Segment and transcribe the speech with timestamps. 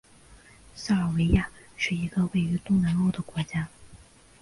[0.73, 1.47] 塞尔维亚
[1.77, 3.67] 是一个位于东南欧的国家。